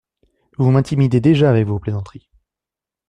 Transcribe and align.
Vous 0.57 0.71
m’intimidez 0.71 1.21
déjà 1.21 1.51
avec 1.51 1.67
vos 1.67 1.77
plaisanteries. 1.77 2.27